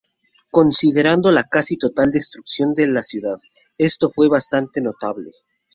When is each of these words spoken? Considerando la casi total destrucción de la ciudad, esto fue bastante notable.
Considerando 0.49 1.29
la 1.29 1.43
casi 1.43 1.77
total 1.77 2.09
destrucción 2.11 2.73
de 2.73 2.87
la 2.87 3.03
ciudad, 3.03 3.37
esto 3.77 4.09
fue 4.09 4.29
bastante 4.29 4.81
notable. 4.81 5.29